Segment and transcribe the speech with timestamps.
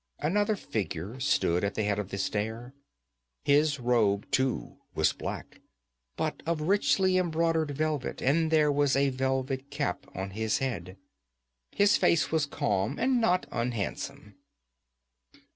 [0.17, 2.73] Another figure stood at the head of the stair.
[3.45, 5.61] His robe, too, was black,
[6.17, 10.97] but of richly embroidered velvet, and there was a velvet cap on his head.
[11.73, 14.33] His face was calm, and not unhandsome.